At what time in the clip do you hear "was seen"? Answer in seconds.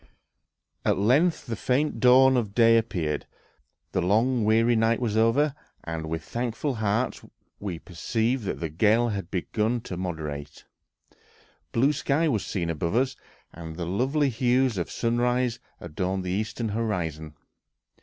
12.27-12.71